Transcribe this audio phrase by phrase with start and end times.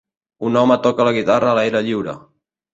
[0.47, 2.19] Un home toca la guitarra a l'aire lliure.